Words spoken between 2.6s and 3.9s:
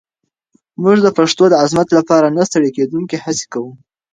کېدونکې هڅې کوو.